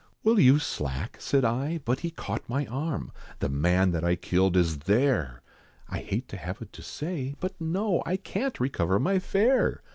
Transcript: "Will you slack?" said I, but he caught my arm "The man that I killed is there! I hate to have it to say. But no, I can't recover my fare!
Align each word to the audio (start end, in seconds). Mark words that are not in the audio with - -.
"Will 0.23 0.39
you 0.39 0.57
slack?" 0.57 1.17
said 1.19 1.45
I, 1.45 1.77
but 1.85 1.99
he 1.99 2.09
caught 2.09 2.49
my 2.49 2.65
arm 2.65 3.11
"The 3.37 3.49
man 3.49 3.91
that 3.91 4.03
I 4.03 4.15
killed 4.15 4.57
is 4.57 4.79
there! 4.79 5.43
I 5.89 5.99
hate 5.99 6.27
to 6.29 6.37
have 6.37 6.59
it 6.59 6.73
to 6.73 6.81
say. 6.81 7.35
But 7.39 7.61
no, 7.61 8.01
I 8.03 8.17
can't 8.17 8.59
recover 8.59 8.97
my 8.99 9.19
fare! 9.19 9.83